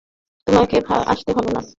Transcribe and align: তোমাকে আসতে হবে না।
তোমাকে 0.47 0.77
আসতে 1.07 1.31
হবে 1.31 1.51
না। 1.51 1.61